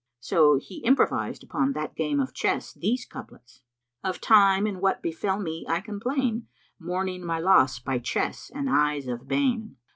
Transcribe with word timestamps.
So 0.19 0.57
he 0.57 0.77
improvised 0.77 1.43
upon 1.43 1.73
that 1.73 1.93
game 1.93 2.19
of 2.19 2.33
chess 2.33 2.73
these 2.73 3.05
couplets, 3.05 3.61
"Of 4.03 4.19
Time 4.19 4.65
and 4.65 4.81
what 4.81 5.03
befel 5.03 5.39
me 5.39 5.63
I 5.69 5.79
complain, 5.79 6.47
* 6.63 6.79
Mourning 6.79 7.23
my 7.23 7.37
loss 7.37 7.77
by 7.77 7.99
chess 7.99 8.49
and 8.51 8.67
eyes 8.67 9.07
of 9.07 9.27
bane. 9.27 9.75